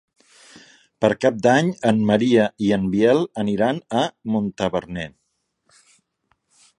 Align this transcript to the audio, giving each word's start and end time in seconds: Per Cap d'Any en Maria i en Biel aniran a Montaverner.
Per 1.03 1.09
Cap 1.25 1.35
d'Any 1.47 1.69
en 1.91 1.99
Maria 2.11 2.47
i 2.69 2.73
en 2.79 2.89
Biel 2.95 3.21
aniran 3.43 3.81
a 3.99 4.01
Montaverner. 4.37 5.09